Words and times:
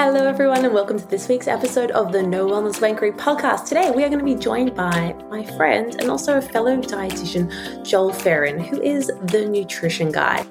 Hello, 0.00 0.28
everyone, 0.28 0.64
and 0.64 0.72
welcome 0.72 0.96
to 0.96 1.08
this 1.08 1.26
week's 1.26 1.48
episode 1.48 1.90
of 1.90 2.12
the 2.12 2.22
No 2.22 2.46
Wellness 2.46 2.78
Wankery 2.78 3.18
podcast. 3.18 3.66
Today, 3.66 3.90
we 3.90 4.04
are 4.04 4.08
going 4.08 4.20
to 4.20 4.24
be 4.24 4.36
joined 4.36 4.72
by 4.76 5.12
my 5.28 5.44
friend 5.56 5.96
and 5.96 6.08
also 6.08 6.38
a 6.38 6.40
fellow 6.40 6.76
dietitian, 6.76 7.84
Joel 7.84 8.12
Feren, 8.12 8.64
who 8.64 8.80
is 8.80 9.08
the 9.24 9.44
nutrition 9.44 10.12
guy. 10.12 10.46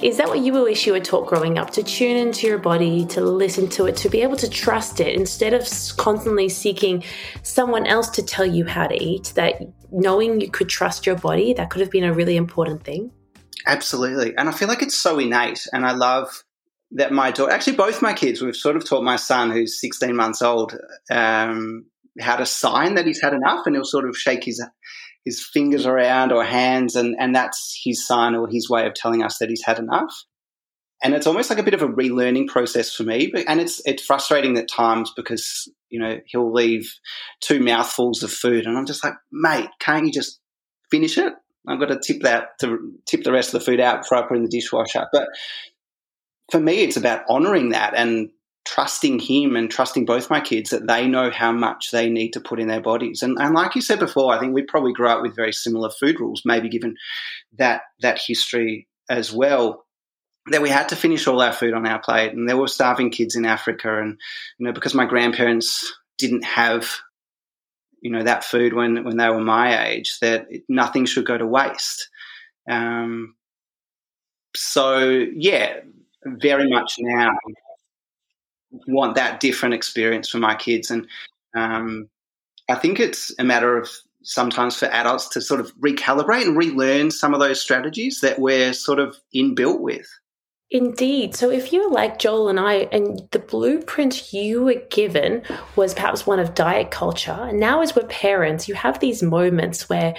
Is 0.00 0.16
that 0.18 0.28
what 0.28 0.42
you 0.42 0.52
wish 0.52 0.86
you 0.86 0.92
were 0.92 1.00
taught 1.00 1.26
growing 1.26 1.58
up? 1.58 1.70
To 1.70 1.82
tune 1.82 2.16
into 2.16 2.46
your 2.46 2.58
body, 2.58 3.04
to 3.06 3.20
listen 3.20 3.68
to 3.70 3.86
it, 3.86 3.96
to 3.96 4.08
be 4.08 4.22
able 4.22 4.36
to 4.36 4.48
trust 4.48 5.00
it 5.00 5.16
instead 5.16 5.54
of 5.54 5.68
constantly 5.96 6.48
seeking 6.48 7.02
someone 7.42 7.84
else 7.84 8.08
to 8.10 8.22
tell 8.22 8.46
you 8.46 8.64
how 8.64 8.86
to 8.86 9.02
eat? 9.02 9.32
That 9.34 9.60
knowing 9.90 10.40
you 10.40 10.52
could 10.52 10.68
trust 10.68 11.04
your 11.04 11.16
body, 11.16 11.52
that 11.52 11.70
could 11.70 11.80
have 11.80 11.90
been 11.90 12.04
a 12.04 12.14
really 12.14 12.36
important 12.36 12.84
thing. 12.84 13.10
Absolutely. 13.66 14.36
And 14.36 14.48
I 14.48 14.52
feel 14.52 14.68
like 14.68 14.82
it's 14.82 14.96
so 14.96 15.18
innate. 15.18 15.66
And 15.72 15.84
I 15.84 15.90
love 15.90 16.44
that 16.92 17.12
my 17.12 17.30
daughter, 17.30 17.52
actually, 17.52 17.76
both 17.76 18.02
my 18.02 18.12
kids, 18.12 18.40
we've 18.40 18.56
sort 18.56 18.76
of 18.76 18.84
taught 18.84 19.04
my 19.04 19.16
son, 19.16 19.50
who's 19.50 19.80
16 19.80 20.14
months 20.16 20.42
old, 20.42 20.76
um, 21.10 21.86
how 22.18 22.36
to 22.36 22.46
sign 22.46 22.94
that 22.94 23.06
he's 23.06 23.20
had 23.20 23.34
enough. 23.34 23.66
And 23.66 23.76
he'll 23.76 23.84
sort 23.84 24.08
of 24.08 24.16
shake 24.16 24.44
his 24.44 24.64
his 25.24 25.44
fingers 25.44 25.84
around 25.84 26.32
or 26.32 26.42
hands, 26.42 26.96
and, 26.96 27.14
and 27.18 27.34
that's 27.34 27.78
his 27.84 28.06
sign 28.06 28.34
or 28.34 28.48
his 28.48 28.70
way 28.70 28.86
of 28.86 28.94
telling 28.94 29.22
us 29.22 29.38
that 29.38 29.50
he's 29.50 29.64
had 29.64 29.78
enough. 29.78 30.24
And 31.02 31.14
it's 31.14 31.26
almost 31.26 31.50
like 31.50 31.58
a 31.58 31.64
bit 31.64 31.74
of 31.74 31.82
a 31.82 31.88
relearning 31.88 32.48
process 32.48 32.92
for 32.92 33.04
me. 33.04 33.30
But, 33.32 33.44
and 33.46 33.60
it's 33.60 33.80
it's 33.84 34.04
frustrating 34.04 34.56
at 34.58 34.68
times 34.68 35.12
because, 35.14 35.70
you 35.90 36.00
know, 36.00 36.18
he'll 36.26 36.52
leave 36.52 36.92
two 37.40 37.60
mouthfuls 37.60 38.22
of 38.22 38.32
food 38.32 38.66
and 38.66 38.76
I'm 38.76 38.86
just 38.86 39.04
like, 39.04 39.14
mate, 39.30 39.68
can't 39.78 40.06
you 40.06 40.12
just 40.12 40.40
finish 40.90 41.18
it? 41.18 41.32
I've 41.68 41.78
got 41.78 41.86
to 41.86 42.00
tip 42.00 42.22
that 42.22 42.58
to 42.60 42.94
tip 43.06 43.22
the 43.22 43.32
rest 43.32 43.54
of 43.54 43.60
the 43.60 43.66
food 43.66 43.80
out 43.80 44.02
before 44.02 44.18
I 44.18 44.26
put 44.26 44.38
in 44.38 44.42
the 44.42 44.48
dishwasher. 44.48 45.06
But 45.12 45.28
for 46.50 46.60
me, 46.60 46.80
it's 46.80 46.96
about 46.96 47.24
honoring 47.28 47.70
that 47.70 47.94
and 47.94 48.30
trusting 48.64 49.18
him 49.18 49.56
and 49.56 49.70
trusting 49.70 50.04
both 50.04 50.28
my 50.28 50.40
kids 50.40 50.70
that 50.70 50.86
they 50.86 51.06
know 51.06 51.30
how 51.30 51.50
much 51.52 51.90
they 51.90 52.10
need 52.10 52.32
to 52.32 52.40
put 52.40 52.60
in 52.60 52.68
their 52.68 52.82
bodies. 52.82 53.22
And, 53.22 53.38
and 53.38 53.54
like 53.54 53.74
you 53.74 53.80
said 53.80 53.98
before, 53.98 54.32
I 54.32 54.38
think 54.38 54.52
we 54.52 54.62
probably 54.62 54.92
grew 54.92 55.08
up 55.08 55.22
with 55.22 55.34
very 55.34 55.52
similar 55.52 55.88
food 55.90 56.20
rules, 56.20 56.42
maybe 56.44 56.68
given 56.68 56.96
that 57.56 57.82
that 58.00 58.20
history 58.24 58.86
as 59.08 59.32
well. 59.32 59.84
That 60.50 60.62
we 60.62 60.70
had 60.70 60.88
to 60.90 60.96
finish 60.96 61.26
all 61.26 61.42
our 61.42 61.52
food 61.52 61.74
on 61.74 61.86
our 61.86 62.00
plate, 62.00 62.32
and 62.32 62.48
there 62.48 62.56
were 62.56 62.68
starving 62.68 63.10
kids 63.10 63.36
in 63.36 63.44
Africa, 63.44 64.00
and 64.00 64.18
you 64.58 64.66
know 64.66 64.72
because 64.72 64.94
my 64.94 65.04
grandparents 65.04 65.94
didn't 66.16 66.44
have 66.44 66.88
you 68.00 68.10
know 68.10 68.22
that 68.22 68.44
food 68.44 68.72
when 68.72 69.04
when 69.04 69.18
they 69.18 69.28
were 69.28 69.40
my 69.40 69.88
age, 69.88 70.18
that 70.20 70.46
nothing 70.68 71.04
should 71.04 71.26
go 71.26 71.36
to 71.36 71.46
waste. 71.46 72.08
Um, 72.70 73.34
so 74.56 75.00
yeah, 75.34 75.80
very 76.24 76.68
much 76.68 76.94
now 76.98 77.30
want 78.86 79.14
that 79.14 79.40
different 79.40 79.74
experience 79.74 80.28
for 80.28 80.38
my 80.38 80.54
kids. 80.54 80.90
And 80.90 81.06
um, 81.56 82.08
I 82.68 82.74
think 82.74 83.00
it's 83.00 83.32
a 83.38 83.44
matter 83.44 83.76
of 83.78 83.88
sometimes 84.22 84.76
for 84.76 84.86
adults 84.86 85.28
to 85.30 85.40
sort 85.40 85.60
of 85.60 85.74
recalibrate 85.76 86.42
and 86.42 86.56
relearn 86.56 87.10
some 87.10 87.34
of 87.34 87.40
those 87.40 87.60
strategies 87.60 88.20
that 88.20 88.38
we're 88.38 88.72
sort 88.72 88.98
of 88.98 89.16
inbuilt 89.34 89.80
with. 89.80 90.06
Indeed. 90.70 91.34
So 91.34 91.50
if 91.50 91.72
you're 91.72 91.90
like 91.90 92.18
Joel 92.18 92.50
and 92.50 92.60
I, 92.60 92.88
and 92.92 93.26
the 93.30 93.38
blueprint 93.38 94.34
you 94.34 94.64
were 94.64 94.82
given 94.90 95.42
was 95.76 95.94
perhaps 95.94 96.26
one 96.26 96.38
of 96.38 96.54
diet 96.54 96.90
culture, 96.90 97.38
and 97.40 97.58
now 97.58 97.80
as 97.80 97.96
we're 97.96 98.06
parents, 98.06 98.68
you 98.68 98.74
have 98.74 99.00
these 99.00 99.22
moments 99.22 99.88
where 99.88 100.14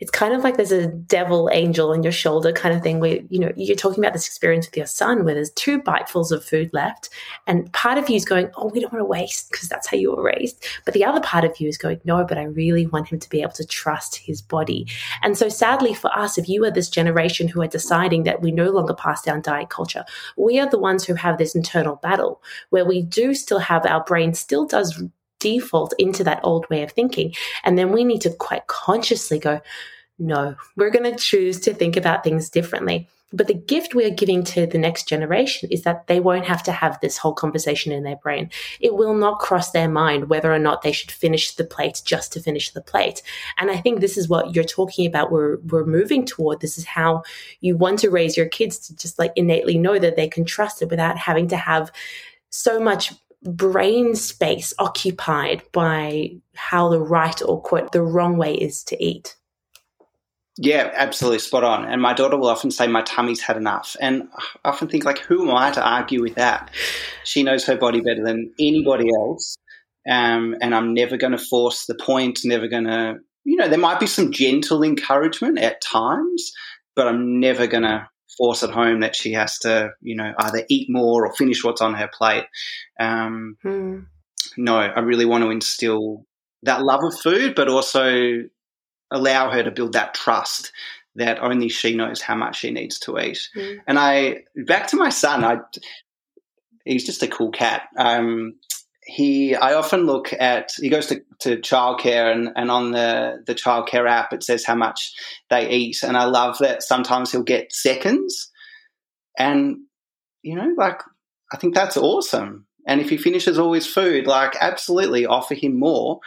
it's 0.00 0.10
kind 0.12 0.32
of 0.32 0.44
like 0.44 0.56
there's 0.56 0.72
a 0.72 0.86
devil 0.86 1.50
angel 1.52 1.90
on 1.90 2.02
your 2.02 2.12
shoulder 2.12 2.52
kind 2.52 2.74
of 2.74 2.82
thing 2.82 3.00
where 3.00 3.18
you 3.28 3.38
know 3.38 3.52
you're 3.56 3.76
talking 3.76 4.02
about 4.02 4.12
this 4.12 4.26
experience 4.26 4.66
with 4.66 4.76
your 4.76 4.86
son 4.86 5.24
where 5.24 5.34
there's 5.34 5.50
two 5.50 5.80
bitefuls 5.80 6.30
of 6.30 6.44
food 6.44 6.70
left 6.72 7.10
and 7.46 7.72
part 7.72 7.98
of 7.98 8.08
you 8.08 8.16
is 8.16 8.24
going 8.24 8.50
oh 8.56 8.70
we 8.72 8.80
don't 8.80 8.92
want 8.92 9.00
to 9.00 9.06
waste 9.06 9.50
because 9.50 9.68
that's 9.68 9.88
how 9.88 9.96
you 9.96 10.14
were 10.14 10.22
raised 10.22 10.64
but 10.84 10.94
the 10.94 11.04
other 11.04 11.20
part 11.20 11.44
of 11.44 11.58
you 11.60 11.68
is 11.68 11.78
going 11.78 12.00
no 12.04 12.24
but 12.24 12.38
i 12.38 12.44
really 12.44 12.86
want 12.86 13.08
him 13.08 13.18
to 13.18 13.28
be 13.28 13.42
able 13.42 13.52
to 13.52 13.66
trust 13.66 14.16
his 14.16 14.40
body 14.40 14.86
and 15.22 15.36
so 15.36 15.48
sadly 15.48 15.94
for 15.94 16.16
us 16.16 16.38
if 16.38 16.48
you 16.48 16.64
are 16.64 16.70
this 16.70 16.88
generation 16.88 17.48
who 17.48 17.60
are 17.60 17.68
deciding 17.68 18.22
that 18.22 18.40
we 18.40 18.50
no 18.50 18.70
longer 18.70 18.94
pass 18.94 19.22
down 19.22 19.40
diet 19.40 19.70
culture 19.70 20.04
we 20.36 20.58
are 20.58 20.70
the 20.70 20.78
ones 20.78 21.04
who 21.04 21.14
have 21.14 21.38
this 21.38 21.54
internal 21.54 21.96
battle 21.96 22.40
where 22.70 22.84
we 22.84 23.02
do 23.02 23.34
still 23.34 23.58
have 23.58 23.84
our 23.86 24.04
brain 24.04 24.34
still 24.34 24.66
does 24.66 25.02
default 25.38 25.94
into 25.98 26.24
that 26.24 26.40
old 26.42 26.68
way 26.70 26.82
of 26.82 26.92
thinking. 26.92 27.34
And 27.64 27.78
then 27.78 27.92
we 27.92 28.04
need 28.04 28.20
to 28.22 28.30
quite 28.30 28.66
consciously 28.66 29.38
go, 29.38 29.60
no, 30.18 30.56
we're 30.76 30.90
going 30.90 31.10
to 31.10 31.18
choose 31.18 31.60
to 31.60 31.74
think 31.74 31.96
about 31.96 32.24
things 32.24 32.50
differently. 32.50 33.08
But 33.30 33.46
the 33.46 33.54
gift 33.54 33.94
we 33.94 34.06
are 34.06 34.10
giving 34.10 34.42
to 34.44 34.66
the 34.66 34.78
next 34.78 35.06
generation 35.06 35.68
is 35.70 35.82
that 35.82 36.06
they 36.06 36.18
won't 36.18 36.46
have 36.46 36.62
to 36.62 36.72
have 36.72 36.98
this 37.00 37.18
whole 37.18 37.34
conversation 37.34 37.92
in 37.92 38.02
their 38.02 38.16
brain. 38.16 38.50
It 38.80 38.94
will 38.94 39.12
not 39.12 39.38
cross 39.38 39.70
their 39.70 39.88
mind 39.88 40.30
whether 40.30 40.52
or 40.52 40.58
not 40.58 40.80
they 40.80 40.92
should 40.92 41.10
finish 41.10 41.54
the 41.54 41.64
plate 41.64 42.00
just 42.06 42.32
to 42.32 42.40
finish 42.40 42.70
the 42.70 42.80
plate. 42.80 43.22
And 43.58 43.70
I 43.70 43.76
think 43.76 44.00
this 44.00 44.16
is 44.16 44.30
what 44.30 44.54
you're 44.54 44.64
talking 44.64 45.06
about. 45.06 45.30
We're, 45.30 45.58
we're 45.58 45.84
moving 45.84 46.24
toward. 46.24 46.60
This 46.60 46.78
is 46.78 46.86
how 46.86 47.22
you 47.60 47.76
want 47.76 47.98
to 47.98 48.10
raise 48.10 48.34
your 48.34 48.48
kids 48.48 48.78
to 48.86 48.96
just 48.96 49.18
like 49.18 49.32
innately 49.36 49.76
know 49.76 49.98
that 49.98 50.16
they 50.16 50.28
can 50.28 50.46
trust 50.46 50.80
it 50.80 50.88
without 50.88 51.18
having 51.18 51.48
to 51.48 51.56
have 51.56 51.92
so 52.48 52.80
much 52.80 53.12
brain 53.42 54.14
space 54.14 54.72
occupied 54.78 55.62
by 55.72 56.30
how 56.54 56.88
the 56.88 57.00
right 57.00 57.40
or 57.42 57.60
quote 57.60 57.92
the 57.92 58.02
wrong 58.02 58.38
way 58.38 58.54
is 58.54 58.82
to 58.84 59.04
eat. 59.04 59.36
Yeah, 60.60 60.90
absolutely 60.92 61.38
spot 61.38 61.62
on. 61.62 61.84
And 61.84 62.02
my 62.02 62.12
daughter 62.12 62.36
will 62.36 62.48
often 62.48 62.72
say, 62.72 62.88
My 62.88 63.02
tummy's 63.02 63.40
had 63.40 63.56
enough. 63.56 63.96
And 64.00 64.28
I 64.64 64.70
often 64.70 64.88
think, 64.88 65.04
like, 65.04 65.20
who 65.20 65.48
am 65.48 65.56
I 65.56 65.70
to 65.70 65.88
argue 65.88 66.20
with 66.20 66.34
that? 66.34 66.70
She 67.22 67.44
knows 67.44 67.64
her 67.66 67.76
body 67.76 68.00
better 68.00 68.24
than 68.24 68.52
anybody 68.58 69.08
else. 69.20 69.56
Um, 70.10 70.56
and 70.60 70.74
I'm 70.74 70.94
never 70.94 71.16
going 71.16 71.32
to 71.32 71.38
force 71.38 71.86
the 71.86 71.94
point, 71.94 72.40
never 72.44 72.66
going 72.66 72.84
to, 72.84 73.18
you 73.44 73.56
know, 73.56 73.68
there 73.68 73.78
might 73.78 74.00
be 74.00 74.06
some 74.06 74.32
gentle 74.32 74.82
encouragement 74.82 75.58
at 75.60 75.80
times, 75.80 76.52
but 76.96 77.06
I'm 77.06 77.38
never 77.38 77.68
going 77.68 77.84
to 77.84 78.08
force 78.36 78.64
at 78.64 78.70
home 78.70 79.00
that 79.00 79.14
she 79.14 79.34
has 79.34 79.58
to, 79.58 79.90
you 80.00 80.16
know, 80.16 80.32
either 80.38 80.64
eat 80.68 80.88
more 80.90 81.24
or 81.24 81.34
finish 81.34 81.62
what's 81.62 81.82
on 81.82 81.94
her 81.94 82.10
plate. 82.12 82.46
Um, 82.98 83.56
hmm. 83.62 83.98
No, 84.56 84.76
I 84.76 85.00
really 85.00 85.26
want 85.26 85.44
to 85.44 85.50
instill 85.50 86.24
that 86.64 86.82
love 86.82 87.04
of 87.04 87.18
food, 87.20 87.54
but 87.54 87.68
also 87.68 88.42
allow 89.10 89.50
her 89.50 89.62
to 89.62 89.70
build 89.70 89.92
that 89.94 90.14
trust 90.14 90.72
that 91.14 91.42
only 91.42 91.68
she 91.68 91.96
knows 91.96 92.20
how 92.20 92.36
much 92.36 92.60
she 92.60 92.70
needs 92.70 92.98
to 93.00 93.18
eat. 93.18 93.48
Mm. 93.56 93.78
And 93.88 93.98
I, 93.98 94.42
back 94.66 94.86
to 94.88 94.96
my 94.96 95.08
son, 95.08 95.44
I, 95.44 95.58
he's 96.84 97.04
just 97.04 97.22
a 97.22 97.28
cool 97.28 97.50
cat. 97.50 97.88
Um, 97.96 98.54
he, 99.02 99.54
I 99.54 99.74
often 99.74 100.06
look 100.06 100.32
at, 100.38 100.70
he 100.76 100.90
goes 100.90 101.06
to, 101.06 101.22
to 101.40 101.56
childcare 101.56 102.30
and, 102.30 102.50
and 102.54 102.70
on 102.70 102.92
the, 102.92 103.42
the 103.46 103.54
childcare 103.54 104.08
app, 104.08 104.32
it 104.32 104.42
says 104.44 104.64
how 104.64 104.74
much 104.74 105.14
they 105.50 105.68
eat. 105.70 106.02
And 106.02 106.16
I 106.16 106.24
love 106.26 106.58
that 106.58 106.82
sometimes 106.82 107.32
he'll 107.32 107.42
get 107.42 107.72
seconds. 107.72 108.50
And, 109.38 109.78
you 110.42 110.54
know, 110.54 110.74
like, 110.76 111.00
I 111.52 111.56
think 111.56 111.74
that's 111.74 111.96
awesome. 111.96 112.66
And 112.86 113.00
if 113.00 113.08
he 113.08 113.16
finishes 113.16 113.58
all 113.58 113.72
his 113.72 113.86
food, 113.86 114.26
like, 114.26 114.56
absolutely 114.60 115.26
offer 115.26 115.54
him 115.54 115.78
more. 115.78 116.20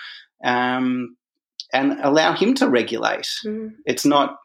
Um, 0.44 1.16
and 1.74 1.98
allow 2.02 2.34
him 2.34 2.54
to 2.56 2.70
regulate. 2.70 3.28
Mm. 3.46 3.74
It's 3.86 4.06
not 4.06 4.38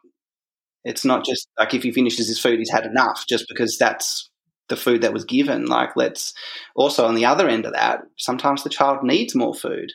it's 0.83 1.03
not 1.03 1.25
just 1.25 1.49
like 1.59 1.73
if 1.73 1.83
he 1.83 1.91
finishes 1.91 2.27
his 2.27 2.39
food, 2.39 2.59
he's 2.59 2.71
had 2.71 2.85
enough 2.85 3.25
just 3.27 3.45
because 3.49 3.77
that's 3.77 4.29
the 4.69 4.77
food 4.77 5.01
that 5.01 5.13
was 5.13 5.25
given. 5.25 5.65
Like 5.65 5.91
let's 5.95 6.33
also 6.75 7.05
on 7.05 7.15
the 7.15 7.25
other 7.25 7.47
end 7.47 7.65
of 7.65 7.73
that, 7.73 8.01
sometimes 8.17 8.63
the 8.63 8.69
child 8.69 9.03
needs 9.03 9.35
more 9.35 9.53
food. 9.53 9.91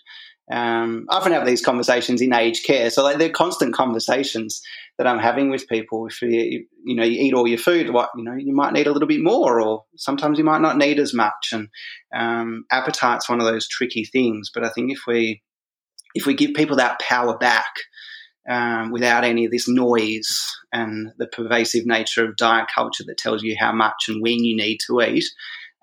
Um, 0.51 1.07
I 1.09 1.17
often 1.17 1.33
have 1.33 1.47
these 1.47 1.65
conversations 1.65 2.21
in 2.21 2.35
aged 2.35 2.67
care, 2.67 2.91
so 2.91 3.03
like 3.03 3.17
they're 3.17 3.31
constant 3.31 3.75
conversations 3.75 4.61
that 4.99 5.07
I'm 5.07 5.21
having 5.21 5.51
with 5.51 5.69
people. 5.69 6.07
If 6.07 6.21
you 6.21 6.67
you 6.85 6.97
know 6.97 7.05
you 7.05 7.23
eat 7.23 7.33
all 7.33 7.47
your 7.47 7.59
food, 7.59 7.91
what 7.91 8.11
you 8.17 8.25
know 8.25 8.35
you 8.35 8.55
might 8.55 8.73
need 8.73 8.87
a 8.87 8.93
little 8.93 9.09
bit 9.09 9.23
more, 9.23 9.61
or 9.61 9.85
sometimes 9.97 10.39
you 10.39 10.45
might 10.45 10.61
not 10.61 10.77
need 10.77 10.99
as 10.99 11.15
much. 11.15 11.53
And 11.53 11.69
um, 12.15 12.65
appetite's 12.71 13.29
one 13.29 13.41
of 13.41 13.47
those 13.47 13.69
tricky 13.69 14.05
things. 14.05 14.51
But 14.53 14.65
I 14.65 14.69
think 14.69 14.93
if 14.93 15.01
we 15.07 15.43
if 16.15 16.27
we 16.27 16.35
give 16.35 16.55
people 16.55 16.77
that 16.77 17.01
power 17.01 17.37
back 17.37 17.73
um, 18.49 18.91
without 18.91 19.25
any 19.25 19.45
of 19.45 19.51
this 19.51 19.69
noise 19.69 20.41
and 20.73 21.13
the 21.19 21.27
pervasive 21.27 21.87
nature 21.87 22.25
of 22.25 22.37
diet 22.37 22.69
culture 22.75 23.05
that 23.07 23.19
tells 23.19 23.43
you 23.43 23.57
how 23.59 23.73
much 23.73 24.07
and 24.09 24.21
when 24.23 24.43
you 24.45 24.57
need 24.57 24.79
to 24.87 25.01
eat, 25.01 25.25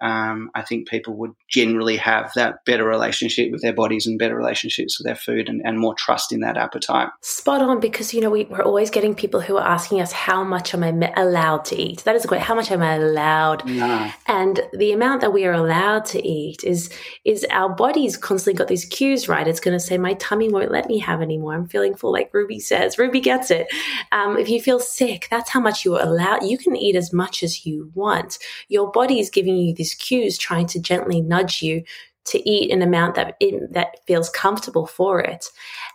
um, 0.02 0.52
I 0.56 0.62
think 0.62 0.88
people 0.88 1.14
would 1.16 1.34
generally 1.48 1.98
have 1.98 2.32
that 2.36 2.66
better 2.66 2.86
relationship 2.86 3.52
with 3.52 3.62
their 3.62 3.74
bodies 3.74 4.08
and 4.08 4.18
better 4.20 4.36
relationships 4.36 5.00
with 5.00 5.06
their 5.06 5.16
food 5.16 5.50
and, 5.50 5.62
and 5.66 5.80
more 5.80 5.96
trust 5.96 6.32
in 6.32 6.40
that 6.42 6.58
appetite. 6.58 7.10
Spot 7.22 7.62
on, 7.62 7.80
because 7.80 8.14
you 8.14 8.22
know 8.22 8.30
we, 8.30 8.46
are 8.48 8.64
always 8.64 8.90
getting 8.90 9.16
people 9.16 9.42
who 9.42 9.58
are 9.58 9.68
asking 9.68 10.02
us, 10.02 10.12
"How 10.12 10.44
much 10.44 10.74
am 10.74 10.84
I 10.84 11.12
allowed 11.16 11.66
to 11.66 11.76
eat?" 11.76 12.04
That 12.04 12.16
is 12.16 12.26
great. 12.26 12.42
How 12.42 12.56
much 12.56 12.72
am 12.72 12.82
I 12.82 12.96
allowed? 12.96 13.66
No. 13.66 14.12
And 14.28 14.62
the 14.74 14.92
amount 14.92 15.22
that 15.22 15.34
we 15.34 15.46
are 15.46 15.54
allowed 15.54 16.06
to 16.06 16.26
eat 16.26 16.64
is 16.64 16.90
is 17.26 17.46
our 17.52 17.70
body's 17.70 18.18
constantly 18.18 18.58
got 18.58 18.68
these 18.68 18.86
cues, 18.86 19.28
right? 19.28 19.48
It's 19.48 19.60
going 19.60 19.76
to 19.76 19.80
say, 19.80 19.98
"My 19.98 20.14
tummy 20.16 20.50
won't 20.50 20.72
let 20.72 20.88
me 20.88 21.00
have 21.00 21.22
anymore. 21.22 21.54
I'm 21.56 21.68
feeling 21.68 21.96
full." 21.96 22.12
Like 22.12 22.34
Ruby 22.34 22.60
says, 22.60 22.98
Ruby 22.98 23.20
gets 23.20 23.52
it. 23.52 23.68
Um, 24.12 24.38
if 24.38 24.50
you 24.50 24.62
feel 24.62 24.80
sick, 24.80 25.28
that's 25.30 25.50
how 25.50 25.60
much 25.60 25.86
you 25.86 25.96
are 25.96 26.04
allowed. 26.04 26.44
You 26.44 26.58
can 26.58 26.76
eat 26.76 26.96
as 26.96 27.14
much 27.14 27.44
as 27.44 27.66
you 27.66 27.92
want. 27.94 28.40
Your 28.68 28.92
body 28.92 29.20
is 29.20 29.30
giving 29.30 29.58
you 29.58 29.74
this 29.74 29.89
these 29.90 29.96
cues 29.96 30.38
trying 30.38 30.68
to 30.68 30.80
gently 30.80 31.22
nudge 31.22 31.62
you 31.62 31.84
to 32.26 32.50
eat 32.50 32.72
an 32.72 32.82
amount 32.82 33.16
that 33.16 33.36
that 33.72 34.06
feels 34.06 34.30
comfortable 34.30 34.86
for 34.86 35.20
it. 35.20 35.48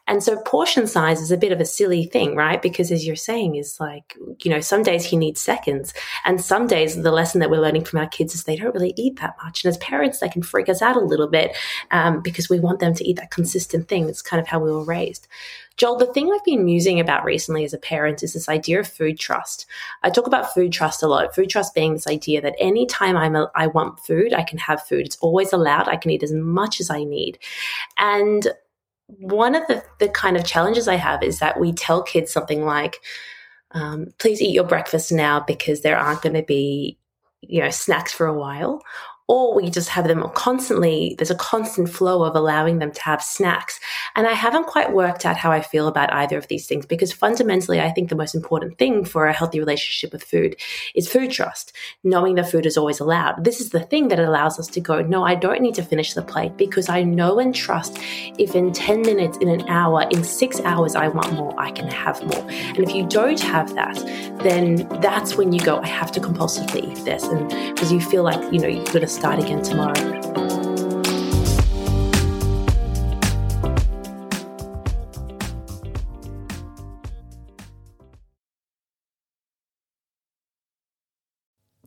And 0.07 0.23
so 0.23 0.41
portion 0.43 0.87
size 0.87 1.21
is 1.21 1.31
a 1.31 1.37
bit 1.37 1.53
of 1.53 1.61
a 1.61 1.65
silly 1.65 2.05
thing, 2.05 2.37
right? 2.37 2.61
Because 2.61 2.93
as 2.93 3.07
you're 3.07 3.17
saying, 3.17 3.57
is 3.57 3.79
like, 3.81 4.17
you 4.43 4.51
know, 4.51 4.61
some 4.61 4.83
days 4.83 5.05
he 5.05 5.17
needs 5.17 5.41
seconds. 5.41 5.95
And 6.25 6.41
some 6.41 6.67
days 6.67 7.01
the 7.01 7.11
lesson 7.11 7.41
that 7.41 7.51
we're 7.51 7.61
learning 7.61 7.85
from 7.85 8.01
our 8.01 8.07
kids 8.07 8.35
is 8.35 8.45
they 8.45 8.57
don't 8.57 8.75
really 8.75 8.93
eat 8.97 9.19
that 9.21 9.37
much. 9.43 9.65
And 9.65 9.71
as 9.71 9.79
parents, 9.79 10.19
they 10.19 10.29
can 10.29 10.43
freak 10.43 10.69
us 10.69 10.83
out 10.83 10.97
a 10.97 11.01
little 11.01 11.29
bit 11.29 11.57
um, 11.91 12.21
because 12.21 12.51
we 12.51 12.61
want 12.61 12.81
them 12.81 12.95
to 12.95 13.05
eat 13.05 13.17
that 13.17 13.31
consistent 13.31 13.89
thing. 13.89 14.09
It's 14.09 14.23
kind 14.23 14.41
of 14.41 14.47
how 14.47 14.59
we 14.59 14.71
were 14.71 14.85
raised. 14.85 15.27
Joel, 15.77 15.97
the 15.97 16.07
thing 16.07 16.31
I've 16.33 16.45
been 16.45 16.65
musing 16.65 17.01
about 17.01 17.25
recently 17.25 17.65
as 17.65 17.75
a 17.75 17.79
parent 17.79 18.23
is 18.23 18.35
this 18.35 18.49
idea 18.49 18.79
of 18.79 18.87
food 18.87 19.19
trust. 19.19 19.67
I 20.05 20.11
talk 20.11 20.27
about 20.27 20.55
food 20.55 20.73
trust 20.73 21.03
a 21.03 21.09
lot. 21.09 21.35
Food 21.35 21.51
trust 21.51 21.75
being 21.75 21.95
this 21.95 22.07
idea 22.07 22.41
that 22.43 22.55
anytime 22.61 23.17
I'm 23.17 23.35
a, 23.35 23.51
I 23.57 23.67
want 23.67 23.99
food, 23.99 24.33
I 24.35 24.45
can 24.45 24.59
have 24.59 24.83
food. 24.83 25.07
It's 25.07 25.17
always 25.17 25.53
allowed. 25.53 25.89
I 25.89 25.97
can 25.97 26.13
eat 26.13 26.23
as 26.23 26.33
much 26.33 26.79
as 26.79 26.91
I 26.91 27.03
need. 27.03 27.39
And 27.99 28.49
one 29.07 29.55
of 29.55 29.67
the, 29.67 29.85
the 30.01 30.09
kind 30.09 30.37
of 30.37 30.45
challenges 30.45 30.89
I 30.89 30.97
have 30.97 31.23
is 31.23 31.39
that 31.39 31.61
we 31.61 31.73
tell 31.73 32.03
kids 32.03 32.33
something 32.33 32.65
like, 32.65 32.97
um, 33.73 34.09
please 34.19 34.41
eat 34.41 34.55
your 34.55 34.65
breakfast 34.65 35.13
now 35.13 35.41
because 35.41 35.83
there 35.83 35.99
aren't 35.99 36.23
going 36.23 36.35
to 36.35 36.43
be 36.43 36.99
you 37.49 37.61
know 37.61 37.71
snacks 37.71 38.13
for 38.13 38.27
a 38.27 38.33
while 38.33 38.83
or 39.27 39.55
we 39.55 39.71
just 39.71 39.89
have 39.89 40.07
them 40.07 40.23
constantly 40.35 41.15
there's 41.19 41.31
a 41.31 41.37
constant 41.37 41.89
flow 41.89 42.25
of 42.25 42.37
allowing 42.37 42.79
them 42.79 42.93
to 42.93 43.03
have 43.03 43.23
snacks. 43.23 43.81
And 44.17 44.27
i 44.27 44.33
haven't 44.33 44.67
quite 44.67 44.93
worked 44.93 45.25
out 45.25 45.37
how 45.37 45.51
i 45.51 45.61
feel 45.61 45.89
about 45.89 46.13
either 46.13 46.37
of 46.37 46.49
these 46.49 46.67
things 46.67 46.87
because 46.87 47.13
fundamentally 47.13 47.81
i 47.81 47.91
think 47.91 48.09
the 48.09 48.17
most 48.17 48.35
important 48.35 48.79
thing 48.79 49.05
for 49.05 49.27
a 49.27 49.33
healthy 49.33 49.59
relationship 49.59 50.13
with 50.13 50.23
food 50.23 50.57
is 50.95 51.09
food 51.09 51.31
trust 51.31 51.73
knowing 52.03 52.35
that 52.35 52.51
food 52.51 52.67
is 52.67 52.77
always 52.77 53.01
allowed. 53.01 53.45
This 53.45 53.61
is 53.61 53.71
the 53.71 53.81
thing 53.81 54.09
that 54.09 54.19
allows 54.19 54.59
us 54.59 54.69
to 54.69 54.81
go 54.81 55.01
no 55.01 55.25
i 55.25 55.35
don't 55.35 55.63
need 55.63 55.75
to 55.75 55.83
finish 55.83 56.13
the 56.15 56.23
plate 56.23 56.57
because 56.57 56.89
i 56.89 57.03
know 57.03 57.39
and 57.39 57.55
trust 57.55 57.99
if 58.39 58.55
in 58.55 58.73
10 58.73 59.03
minutes 59.03 59.39
in 59.39 59.49
an 59.49 59.67
hour 59.69 60.07
in 60.11 60.23
6 60.23 60.61
hours 60.61 60.95
i 60.95 61.09
want 61.09 61.33
more 61.33 61.55
i 61.59 61.71
can 61.71 61.89
have 61.89 62.23
more. 62.25 62.45
And 62.51 62.81
if 62.81 62.95
you 62.95 63.07
don't 63.07 63.41
have 63.41 63.75
that 63.75 63.97
then 64.43 64.87
that's 65.01 65.37
when 65.37 65.53
you 65.53 65.61
go 65.61 65.79
i 65.79 65.87
have 65.87 66.13
to 66.13 66.21
compulsively 66.21 66.91
eat 66.91 67.05
this. 67.05 67.25
And 67.25 67.49
because 67.75 67.91
you 67.93 68.01
feel 68.01 68.23
like 68.23 68.41
you 68.53 68.59
know 68.59 68.69
you've 68.69 68.93
got 68.93 69.01
to 69.01 69.14
start 69.15 69.39
again 69.39 69.63
tomorrow. 69.63 69.95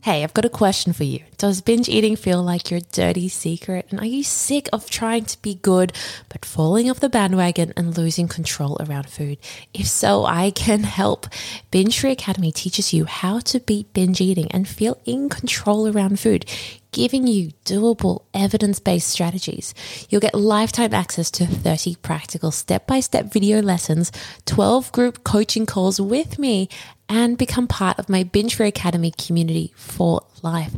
Hey, 0.01 0.23
I've 0.23 0.33
got 0.33 0.45
a 0.45 0.49
question 0.49 0.93
for 0.93 1.03
you. 1.03 1.19
Does 1.37 1.59
binge 1.59 1.89
eating 1.89 2.15
feel 2.15 2.41
like 2.41 2.71
your 2.71 2.79
dirty 2.93 3.27
secret? 3.27 3.87
And 3.91 3.99
are 3.99 4.05
you 4.05 4.23
sick 4.23 4.69
of 4.71 4.89
trying 4.89 5.25
to 5.25 5.41
be 5.41 5.55
good 5.55 5.91
but 6.29 6.45
falling 6.45 6.89
off 6.89 7.01
the 7.01 7.09
bandwagon 7.09 7.73
and 7.75 7.97
losing 7.97 8.29
control 8.29 8.77
around 8.79 9.09
food? 9.09 9.37
If 9.73 9.87
so, 9.87 10.23
I 10.23 10.51
can 10.51 10.83
help. 10.83 11.27
Binge 11.71 11.99
Free 11.99 12.13
Academy 12.13 12.53
teaches 12.53 12.93
you 12.93 13.03
how 13.03 13.39
to 13.39 13.59
beat 13.59 13.91
binge 13.91 14.21
eating 14.21 14.49
and 14.51 14.65
feel 14.65 14.97
in 15.03 15.27
control 15.27 15.89
around 15.89 16.21
food 16.21 16.45
giving 16.97 17.27
you 17.27 17.51
doable 17.63 18.23
evidence 18.33 18.79
based 18.79 19.07
strategies. 19.07 19.75
You'll 20.09 20.19
get 20.19 20.33
lifetime 20.33 20.95
access 20.95 21.29
to 21.29 21.45
30 21.45 21.97
practical 21.97 22.49
step 22.49 22.87
by 22.87 23.01
step 23.01 23.31
video 23.31 23.61
lessons, 23.61 24.11
12 24.47 24.91
group 24.93 25.23
coaching 25.23 25.67
calls 25.67 26.01
with 26.01 26.39
me, 26.39 26.69
and 27.07 27.37
become 27.37 27.67
part 27.67 27.99
of 27.99 28.09
my 28.09 28.23
Binge 28.23 28.55
Free 28.55 28.69
Academy 28.69 29.11
community 29.15 29.73
for 29.75 30.23
life. 30.41 30.75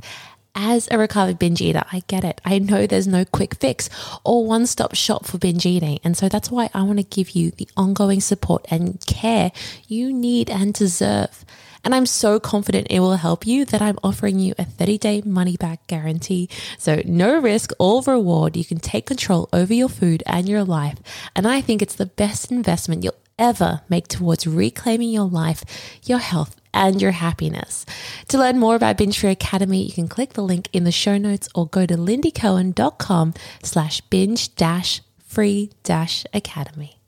As 0.53 0.89
a 0.91 0.97
recovered 0.97 1.39
binge 1.39 1.61
eater, 1.61 1.85
I 1.89 2.03
get 2.07 2.25
it. 2.25 2.41
I 2.43 2.59
know 2.59 2.85
there's 2.85 3.07
no 3.07 3.23
quick 3.23 3.55
fix 3.55 3.89
or 4.25 4.45
one 4.45 4.67
stop 4.67 4.95
shop 4.95 5.25
for 5.25 5.37
binge 5.37 5.65
eating. 5.65 5.99
And 6.03 6.17
so 6.17 6.27
that's 6.27 6.51
why 6.51 6.69
I 6.73 6.81
want 6.81 6.99
to 6.99 7.03
give 7.03 7.29
you 7.29 7.51
the 7.51 7.69
ongoing 7.77 8.19
support 8.19 8.65
and 8.69 8.99
care 9.05 9.53
you 9.87 10.11
need 10.11 10.49
and 10.49 10.73
deserve. 10.73 11.45
And 11.83 11.95
I'm 11.95 12.05
so 12.05 12.39
confident 12.39 12.87
it 12.89 12.99
will 12.99 13.15
help 13.15 13.47
you 13.47 13.65
that 13.65 13.81
I'm 13.81 13.99
offering 14.03 14.39
you 14.39 14.53
a 14.57 14.65
30 14.65 14.97
day 14.97 15.21
money 15.25 15.57
back 15.57 15.85
guarantee. 15.87 16.49
So 16.77 17.01
no 17.05 17.39
risk, 17.39 17.71
all 17.79 18.01
reward. 18.01 18.55
You 18.55 18.65
can 18.65 18.79
take 18.79 19.05
control 19.05 19.49
over 19.53 19.73
your 19.73 19.89
food 19.89 20.23
and 20.25 20.47
your 20.47 20.63
life. 20.63 20.97
And 21.35 21.47
I 21.47 21.61
think 21.61 21.81
it's 21.81 21.95
the 21.95 22.05
best 22.05 22.51
investment 22.51 23.03
you'll 23.03 23.15
ever 23.37 23.81
make 23.89 24.07
towards 24.07 24.45
reclaiming 24.45 25.09
your 25.09 25.27
life, 25.27 25.63
your 26.05 26.19
health, 26.19 26.55
and 26.73 27.01
your 27.01 27.11
happiness. 27.11 27.85
To 28.27 28.37
learn 28.37 28.59
more 28.59 28.75
about 28.75 28.97
Binge 28.97 29.17
Free 29.17 29.31
Academy, 29.31 29.83
you 29.83 29.93
can 29.93 30.07
click 30.07 30.33
the 30.33 30.43
link 30.43 30.69
in 30.71 30.83
the 30.83 30.91
show 30.91 31.17
notes 31.17 31.49
or 31.55 31.67
go 31.67 31.85
to 31.85 31.95
lindycohen.com 31.95 33.33
slash 33.63 34.01
binge 34.01 34.55
dash 34.55 35.01
free 35.25 35.71
dash 35.83 36.25
academy. 36.33 36.98